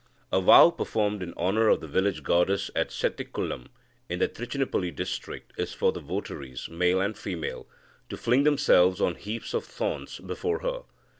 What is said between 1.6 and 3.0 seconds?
of the village goddess at